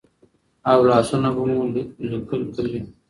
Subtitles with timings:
[0.71, 1.59] او لاسونه به مو
[2.09, 2.79] لیکل کوي.